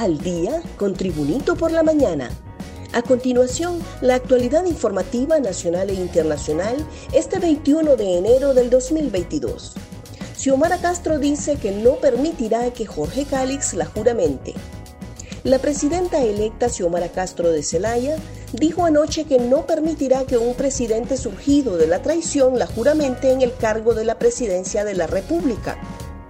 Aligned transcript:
al 0.00 0.16
día 0.16 0.62
con 0.78 0.94
Tribunito 0.94 1.56
por 1.56 1.72
la 1.72 1.82
mañana. 1.82 2.30
A 2.94 3.02
continuación, 3.02 3.80
la 4.00 4.14
actualidad 4.14 4.64
informativa 4.64 5.38
nacional 5.38 5.90
e 5.90 5.94
internacional 5.94 6.74
este 7.12 7.38
21 7.38 7.96
de 7.96 8.16
enero 8.16 8.54
del 8.54 8.70
2022. 8.70 9.74
Xiomara 10.38 10.78
Castro 10.78 11.18
dice 11.18 11.56
que 11.56 11.70
no 11.70 11.96
permitirá 11.96 12.72
que 12.72 12.86
Jorge 12.86 13.26
Cálix 13.26 13.74
la 13.74 13.84
juramente. 13.84 14.54
La 15.44 15.58
presidenta 15.58 16.24
electa 16.24 16.70
Xiomara 16.70 17.08
Castro 17.08 17.50
de 17.50 17.62
Celaya 17.62 18.16
dijo 18.54 18.86
anoche 18.86 19.24
que 19.24 19.38
no 19.38 19.66
permitirá 19.66 20.24
que 20.24 20.38
un 20.38 20.54
presidente 20.54 21.18
surgido 21.18 21.76
de 21.76 21.86
la 21.86 22.00
traición 22.00 22.58
la 22.58 22.66
juramente 22.66 23.32
en 23.32 23.42
el 23.42 23.54
cargo 23.54 23.92
de 23.92 24.06
la 24.06 24.18
presidencia 24.18 24.82
de 24.84 24.94
la 24.94 25.06
República 25.06 25.78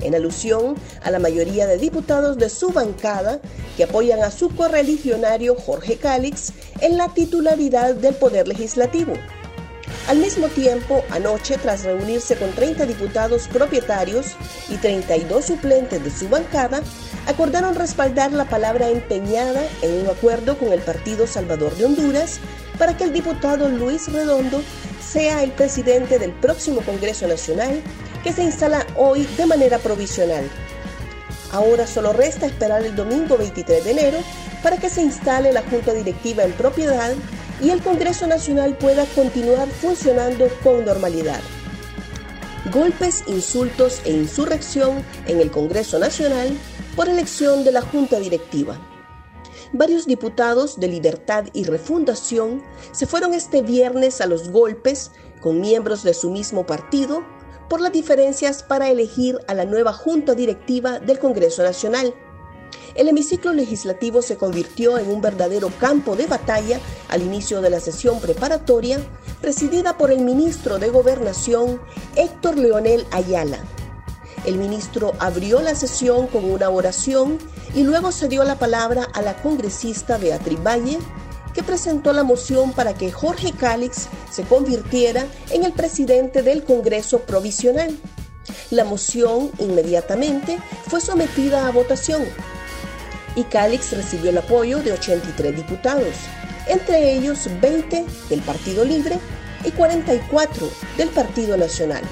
en 0.03 0.15
alusión 0.15 0.75
a 1.03 1.11
la 1.11 1.19
mayoría 1.19 1.67
de 1.67 1.79
diputados 1.79 2.39
de 2.39 2.49
su 2.49 2.71
bancada 2.71 3.41
que 3.77 3.85
apoyan 3.85 4.23
a 4.23 4.31
su 4.31 4.55
correligionario 4.55 5.55
Jorge 5.55 5.97
Cálix 5.97 6.53
en 6.81 6.97
la 6.97 7.13
titularidad 7.15 7.95
del 7.95 8.15
Poder 8.15 8.49
Legislativo. 8.49 9.15
Al 10.09 10.19
mismo 10.19 10.49
tiempo, 10.49 11.05
anoche, 11.11 11.57
tras 11.59 11.85
reunirse 11.85 12.37
con 12.37 12.51
30 12.51 12.87
diputados 12.87 13.47
propietarios 13.49 14.35
y 14.69 14.77
32 14.77 15.45
suplentes 15.45 16.03
de 16.03 16.11
su 16.11 16.29
bancada, 16.29 16.83
acordaron 17.27 17.75
respaldar 17.75 18.33
la 18.33 18.47
palabra 18.47 18.89
empeñada 18.89 19.63
en 19.83 20.01
un 20.01 20.09
acuerdo 20.09 20.59
con 20.59 20.73
el 20.73 20.81
Partido 20.81 21.27
Salvador 21.27 21.77
de 21.77 21.85
Honduras 21.85 22.41
para 22.79 22.97
que 22.97 23.05
el 23.05 23.13
diputado 23.13 23.69
Luis 23.69 24.11
Redondo 24.13 24.63
sea 25.01 25.43
el 25.43 25.53
presidente 25.53 26.19
del 26.19 26.33
próximo 26.33 26.81
Congreso 26.81 27.29
Nacional 27.29 27.83
que 28.23 28.33
se 28.33 28.43
instala 28.43 28.87
hoy 28.97 29.27
de 29.37 29.47
manera 29.47 29.79
provisional. 29.79 30.49
Ahora 31.53 31.87
solo 31.87 32.13
resta 32.13 32.47
esperar 32.47 32.85
el 32.85 32.95
domingo 32.95 33.37
23 33.37 33.85
de 33.85 33.91
enero 33.91 34.19
para 34.63 34.77
que 34.77 34.89
se 34.89 35.03
instale 35.03 35.53
la 35.53 35.63
Junta 35.63 35.93
Directiva 35.93 36.45
en 36.45 36.53
propiedad 36.53 37.13
y 37.61 37.71
el 37.71 37.83
Congreso 37.83 38.27
Nacional 38.27 38.77
pueda 38.77 39.05
continuar 39.07 39.69
funcionando 39.69 40.49
con 40.63 40.85
normalidad. 40.85 41.41
Golpes, 42.73 43.25
insultos 43.27 44.01
e 44.05 44.13
insurrección 44.13 45.05
en 45.27 45.41
el 45.41 45.51
Congreso 45.51 45.99
Nacional 45.99 46.57
por 46.95 47.09
elección 47.09 47.65
de 47.65 47.73
la 47.73 47.83
Junta 47.83 48.21
Directiva. 48.21 48.79
Varios 49.73 50.07
diputados 50.07 50.79
de 50.79 50.89
Libertad 50.89 51.47
y 51.53 51.65
Refundación 51.65 52.63
se 52.93 53.07
fueron 53.07 53.35
este 53.35 53.63
viernes 53.63 54.21
a 54.21 54.27
los 54.27 54.51
golpes 54.51 55.13
con 55.41 55.61
miembros 55.61 56.03
de 56.03 56.13
su 56.13 56.31
mismo 56.31 56.67
partido 56.67 57.25
por 57.71 57.81
las 57.81 57.93
diferencias 57.93 58.65
para 58.65 58.91
elegir 58.91 59.39
a 59.47 59.55
la 59.55 59.65
nueva 59.65 59.93
Junta 59.93 60.35
Directiva 60.35 60.99
del 60.99 61.21
Congreso 61.21 61.63
Nacional. 61.63 62.13
El 62.97 63.07
hemiciclo 63.07 63.53
legislativo 63.53 64.23
se 64.23 64.37
convirtió 64.37 64.99
en 64.99 65.09
un 65.09 65.21
verdadero 65.21 65.71
campo 65.79 66.17
de 66.17 66.27
batalla 66.27 66.81
al 67.09 67.23
inicio 67.23 67.61
de 67.61 67.71
la 67.71 67.79
sesión 67.79 68.21
preparatoria, 68.21 68.99
presidida 69.41 69.97
por 69.97 70.11
el 70.11 70.23
ministro 70.23 70.81
de 70.81 70.91
Gobernación, 70.91 71.81
Héctor 72.17 72.59
Leonel 72.59 73.07
Ayala. 73.13 73.61
El 74.45 74.57
ministro 74.57 75.13
abrió 75.21 75.63
la 75.63 75.77
sesión 75.77 76.27
con 76.27 76.51
una 76.51 76.71
oración 76.71 77.39
y 77.73 77.85
luego 77.85 78.11
se 78.11 78.27
dio 78.27 78.43
la 78.43 78.59
palabra 78.59 79.07
a 79.15 79.23
la 79.23 79.41
congresista 79.41 80.19
Beatriz 80.19 80.61
Valle, 80.61 80.99
que 81.55 81.63
presentó 81.63 82.13
la 82.13 82.23
moción 82.23 82.73
para 82.73 82.95
que 82.95 83.11
Jorge 83.11 83.53
Cálix 83.53 84.09
se 84.31 84.43
convirtiera 84.45 85.27
en 85.51 85.65
el 85.65 85.73
presidente 85.73 86.43
del 86.43 86.65
Congreso 86.65 87.21
Provisional. 87.21 87.97
La 88.71 88.85
moción 88.85 89.51
inmediatamente 89.59 90.59
fue 90.89 91.01
sometida 91.01 91.67
a 91.67 91.73
votación 91.73 92.25
y 93.37 93.45
Cálix 93.45 93.93
recibió 93.93 94.31
el 94.31 94.39
apoyo 94.39 94.83
de 94.83 94.93
83 94.93 95.57
diputados, 95.57 96.15
entre 96.67 97.15
ellos 97.15 97.49
20 97.61 98.05
del 98.29 98.41
Partido 98.41 98.85
Libre 98.85 99.19
y 99.65 99.71
44 99.71 100.69
del 100.97 101.09
Partido 101.11 101.57
Nacional. 101.57 102.03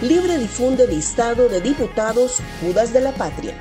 Libre 0.00 0.38
difunde 0.38 0.86
listado 0.88 1.48
de 1.48 1.60
diputados 1.60 2.38
Judas 2.60 2.92
de 2.92 3.00
la 3.00 3.12
Patria. 3.12 3.56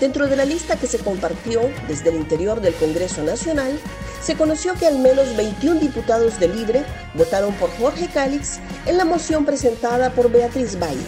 Dentro 0.00 0.28
de 0.28 0.36
la 0.36 0.44
lista 0.44 0.76
que 0.76 0.86
se 0.86 0.98
compartió 0.98 1.60
desde 1.88 2.10
el 2.10 2.16
interior 2.16 2.60
del 2.60 2.74
Congreso 2.74 3.24
Nacional, 3.24 3.78
se 4.22 4.36
conoció 4.36 4.74
que 4.74 4.86
al 4.86 5.00
menos 5.00 5.36
21 5.36 5.80
diputados 5.80 6.38
de 6.38 6.48
Libre 6.48 6.84
votaron 7.14 7.52
por 7.54 7.70
Jorge 7.78 8.08
Cálix 8.08 8.60
en 8.86 8.96
la 8.96 9.04
moción 9.04 9.44
presentada 9.44 10.10
por 10.10 10.30
Beatriz 10.30 10.78
Valle. 10.80 10.98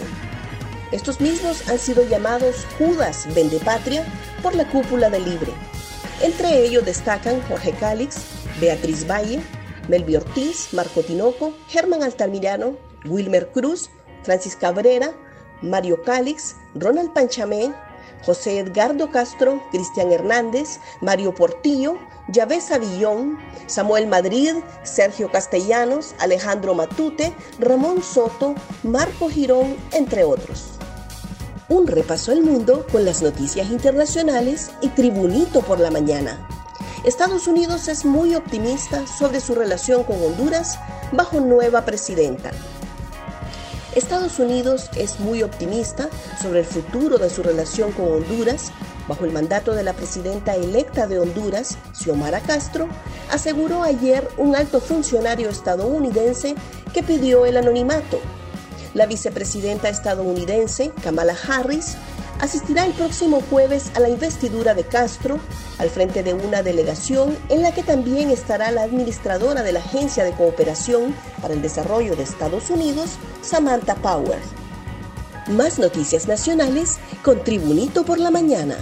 Estos 0.91 1.21
mismos 1.21 1.69
han 1.69 1.79
sido 1.79 2.03
llamados 2.03 2.65
Judas 2.77 3.27
Vendepatria 3.33 4.03
por 4.43 4.55
la 4.55 4.67
cúpula 4.67 5.09
de 5.09 5.21
Libre. 5.21 5.53
Entre 6.21 6.65
ellos 6.65 6.85
destacan 6.85 7.41
Jorge 7.43 7.71
Cálix, 7.71 8.17
Beatriz 8.59 9.07
Valle, 9.09 9.41
Melvi 9.87 10.17
Ortiz, 10.17 10.73
Marco 10.73 11.01
Tinoco, 11.01 11.53
Germán 11.69 12.03
Altamirano, 12.03 12.75
Wilmer 13.05 13.51
Cruz, 13.51 13.89
Francis 14.23 14.57
Cabrera, 14.57 15.13
Mario 15.61 16.03
Cálix, 16.03 16.55
Ronald 16.75 17.13
Panchamé, 17.13 17.73
José 18.25 18.59
Edgardo 18.59 19.11
Castro, 19.11 19.61
Cristian 19.71 20.11
Hernández, 20.11 20.79
Mario 21.01 21.33
Portillo, 21.33 21.97
Yahvé 22.27 22.61
Savillón, 22.61 23.39
Samuel 23.67 24.07
Madrid, 24.07 24.55
Sergio 24.83 25.31
Castellanos, 25.31 26.15
Alejandro 26.19 26.73
Matute, 26.75 27.33
Ramón 27.59 28.03
Soto, 28.03 28.55
Marco 28.83 29.29
Girón, 29.29 29.75
entre 29.91 30.23
otros. 30.23 30.71
Un 31.69 31.87
repaso 31.87 32.31
al 32.31 32.41
mundo 32.41 32.85
con 32.91 33.05
las 33.05 33.21
noticias 33.21 33.69
internacionales 33.69 34.71
y 34.81 34.89
Tribunito 34.89 35.61
por 35.61 35.79
la 35.79 35.89
mañana. 35.89 36.47
Estados 37.03 37.47
Unidos 37.47 37.87
es 37.87 38.05
muy 38.05 38.35
optimista 38.35 39.07
sobre 39.07 39.39
su 39.39 39.55
relación 39.55 40.03
con 40.03 40.21
Honduras 40.21 40.77
bajo 41.11 41.39
nueva 41.39 41.83
presidenta. 41.83 42.51
Estados 43.95 44.39
Unidos 44.39 44.89
es 44.95 45.19
muy 45.19 45.43
optimista 45.43 46.09
sobre 46.41 46.59
el 46.59 46.65
futuro 46.65 47.17
de 47.17 47.29
su 47.29 47.43
relación 47.43 47.91
con 47.91 48.07
Honduras. 48.09 48.71
Bajo 49.09 49.25
el 49.25 49.33
mandato 49.33 49.73
de 49.73 49.83
la 49.83 49.91
presidenta 49.91 50.55
electa 50.55 51.07
de 51.07 51.19
Honduras, 51.19 51.77
Xiomara 51.93 52.39
Castro, 52.39 52.87
aseguró 53.31 53.83
ayer 53.83 54.25
un 54.37 54.55
alto 54.55 54.79
funcionario 54.79 55.49
estadounidense 55.49 56.55
que 56.93 57.03
pidió 57.03 57.45
el 57.45 57.57
anonimato. 57.57 58.21
La 58.93 59.07
vicepresidenta 59.07 59.89
estadounidense, 59.89 60.91
Kamala 61.03 61.35
Harris, 61.47 61.97
asistirá 62.41 62.85
el 62.85 62.93
próximo 62.93 63.41
jueves 63.49 63.91
a 63.95 63.99
la 63.99 64.09
investidura 64.09 64.73
de 64.73 64.83
Castro 64.83 65.39
al 65.77 65.89
frente 65.89 66.23
de 66.23 66.33
una 66.33 66.63
delegación 66.63 67.37
en 67.49 67.61
la 67.61 67.71
que 67.71 67.83
también 67.83 68.31
estará 68.31 68.71
la 68.71 68.81
administradora 68.81 69.61
de 69.61 69.71
la 69.71 69.79
Agencia 69.79 70.23
de 70.23 70.33
Cooperación 70.33 71.15
para 71.41 71.53
el 71.53 71.61
Desarrollo 71.61 72.15
de 72.15 72.23
Estados 72.23 72.69
Unidos, 72.71 73.11
Samantha 73.41 73.95
Power. 73.95 74.39
Más 75.47 75.77
noticias 75.77 76.27
nacionales 76.27 76.97
con 77.23 77.43
Tribunito 77.43 78.03
por 78.03 78.19
la 78.19 78.31
Mañana. 78.31 78.75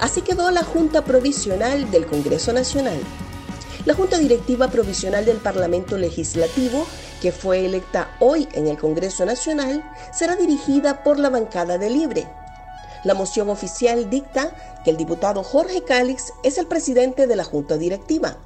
Así 0.00 0.22
quedó 0.22 0.50
la 0.50 0.64
Junta 0.64 1.04
Provisional 1.04 1.90
del 1.92 2.06
Congreso 2.06 2.52
Nacional. 2.52 2.98
La 3.84 3.94
Junta 3.94 4.18
Directiva 4.18 4.68
Provisional 4.68 5.24
del 5.24 5.36
Parlamento 5.36 5.96
Legislativo, 5.96 6.86
que 7.22 7.30
fue 7.30 7.66
electa 7.66 8.16
hoy 8.18 8.48
en 8.52 8.66
el 8.66 8.78
Congreso 8.78 9.24
Nacional, 9.24 9.84
será 10.12 10.34
dirigida 10.34 11.04
por 11.04 11.18
la 11.18 11.30
bancada 11.30 11.78
de 11.78 11.90
Libre, 11.90 12.26
la 13.04 13.14
moción 13.14 13.48
oficial 13.50 14.10
dicta 14.10 14.80
que 14.84 14.90
el 14.90 14.96
diputado 14.96 15.42
Jorge 15.42 15.82
Cálix 15.82 16.32
es 16.42 16.58
el 16.58 16.66
presidente 16.66 17.26
de 17.26 17.36
la 17.36 17.44
Junta 17.44 17.76
Directiva. 17.76 18.38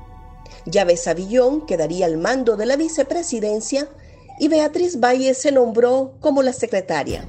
Llave 0.66 0.96
Savillón 0.96 1.66
quedaría 1.66 2.06
al 2.06 2.18
mando 2.18 2.56
de 2.56 2.66
la 2.66 2.76
vicepresidencia 2.76 3.88
y 4.38 4.48
Beatriz 4.48 5.00
Valle 5.00 5.34
se 5.34 5.52
nombró 5.52 6.14
como 6.20 6.42
la 6.42 6.52
secretaria. 6.52 7.26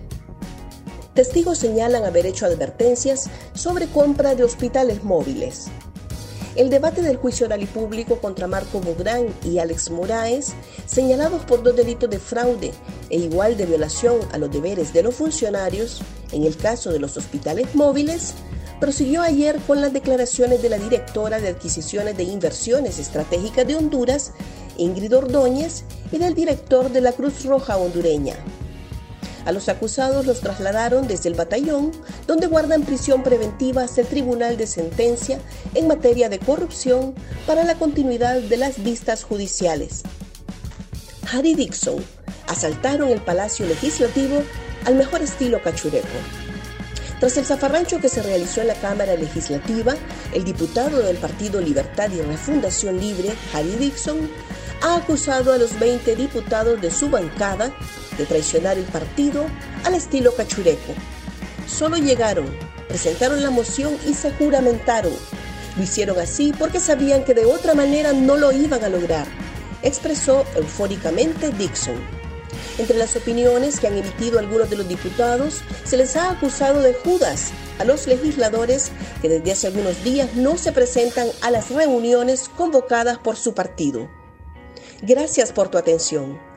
Testigos 1.13 1.57
señalan 1.57 2.05
haber 2.05 2.25
hecho 2.25 2.45
advertencias 2.45 3.29
sobre 3.53 3.87
compra 3.87 4.35
de 4.35 4.43
hospitales 4.43 5.03
móviles. 5.03 5.67
El 6.55 6.69
debate 6.69 7.01
del 7.01 7.17
juicio 7.17 7.45
oral 7.45 7.61
y 7.61 7.67
público 7.67 8.19
contra 8.19 8.47
Marco 8.47 8.79
Bográn 8.81 9.27
y 9.45 9.59
Alex 9.59 9.91
Moraes, 9.91 10.53
señalados 10.87 11.43
por 11.45 11.61
dos 11.61 11.75
delitos 11.75 12.09
de 12.09 12.19
fraude 12.19 12.71
e 13.09 13.17
igual 13.17 13.55
de 13.55 13.67
violación 13.67 14.17
a 14.31 14.37
los 14.37 14.51
deberes 14.51 14.91
de 14.91 15.03
los 15.03 15.15
funcionarios, 15.15 16.01
en 16.31 16.43
el 16.43 16.57
caso 16.57 16.91
de 16.91 16.99
los 16.99 17.17
hospitales 17.17 17.75
móviles, 17.75 18.33
prosiguió 18.79 19.21
ayer 19.21 19.59
con 19.67 19.79
las 19.79 19.93
declaraciones 19.93 20.61
de 20.61 20.69
la 20.69 20.79
directora 20.79 21.39
de 21.39 21.49
Adquisiciones 21.49 22.17
de 22.17 22.23
Inversiones 22.23 22.97
Estratégicas 22.97 23.67
de 23.67 23.75
Honduras, 23.75 24.33
Ingrid 24.77 25.15
Ordóñez, 25.15 25.83
y 26.11 26.17
del 26.17 26.33
director 26.33 26.89
de 26.89 27.01
la 27.01 27.11
Cruz 27.11 27.45
Roja 27.45 27.77
hondureña. 27.77 28.35
A 29.49 29.51
los 29.51 29.67
acusados 29.67 30.27
los 30.27 30.41
trasladaron 30.41 31.07
desde 31.07 31.27
el 31.27 31.33
batallón, 31.33 31.91
donde 32.27 32.45
guardan 32.45 32.83
prisión 32.83 33.23
preventiva 33.23 33.81
hasta 33.81 34.01
el 34.01 34.05
Tribunal 34.05 34.57
de 34.57 34.67
Sentencia 34.67 35.39
en 35.73 35.87
materia 35.87 36.29
de 36.29 36.37
corrupción 36.37 37.15
para 37.47 37.63
la 37.63 37.73
continuidad 37.73 38.41
de 38.41 38.57
las 38.57 38.83
vistas 38.83 39.23
judiciales. 39.23 40.03
Harry 41.33 41.55
Dixon 41.55 41.95
asaltaron 42.47 43.09
el 43.09 43.21
Palacio 43.21 43.65
Legislativo 43.65 44.43
al 44.85 44.93
mejor 44.93 45.23
estilo 45.23 45.63
cachureco. 45.63 46.05
Tras 47.19 47.35
el 47.37 47.45
zafarrancho 47.45 47.99
que 47.99 48.07
se 48.07 48.21
realizó 48.21 48.61
en 48.61 48.67
la 48.67 48.75
Cámara 48.75 49.15
Legislativa, 49.15 49.95
el 50.31 50.43
diputado 50.43 50.99
del 50.99 51.17
Partido 51.17 51.59
Libertad 51.59 52.11
y 52.11 52.21
Refundación 52.21 52.99
Libre, 52.99 53.33
Harry 53.55 53.77
Dixon, 53.77 54.29
ha 54.83 54.97
acusado 54.97 55.51
a 55.53 55.57
los 55.57 55.79
20 55.79 56.15
diputados 56.15 56.79
de 56.79 56.91
su 56.91 57.09
bancada 57.09 57.73
de 58.19 58.25
traicionar 58.25 58.77
el 58.77 58.83
partido 58.83 59.45
al 59.83 59.95
estilo 59.95 60.35
cachureco. 60.35 60.93
Solo 61.67 61.97
llegaron, 61.97 62.45
presentaron 62.87 63.41
la 63.41 63.49
moción 63.49 63.97
y 64.07 64.13
se 64.13 64.31
juramentaron. 64.31 65.13
Lo 65.77 65.83
hicieron 65.83 66.19
así 66.19 66.53
porque 66.57 66.79
sabían 66.79 67.23
que 67.23 67.33
de 67.33 67.45
otra 67.45 67.73
manera 67.73 68.13
no 68.13 68.37
lo 68.37 68.51
iban 68.51 68.83
a 68.83 68.89
lograr, 68.89 69.25
expresó 69.81 70.45
eufóricamente 70.55 71.51
Dixon. 71.51 72.19
Entre 72.77 72.97
las 72.97 73.15
opiniones 73.15 73.79
que 73.79 73.87
han 73.87 73.97
emitido 73.97 74.39
algunos 74.39 74.69
de 74.69 74.77
los 74.77 74.87
diputados, 74.87 75.61
se 75.83 75.97
les 75.97 76.15
ha 76.15 76.31
acusado 76.31 76.81
de 76.81 76.93
Judas 76.93 77.51
a 77.77 77.85
los 77.85 78.07
legisladores 78.07 78.91
que 79.21 79.29
desde 79.29 79.51
hace 79.51 79.67
algunos 79.67 80.03
días 80.03 80.35
no 80.35 80.57
se 80.57 80.71
presentan 80.71 81.27
a 81.41 81.51
las 81.51 81.69
reuniones 81.71 82.49
convocadas 82.57 83.17
por 83.17 83.35
su 83.35 83.53
partido. 83.53 84.09
Gracias 85.01 85.51
por 85.51 85.69
tu 85.69 85.77
atención. 85.77 86.48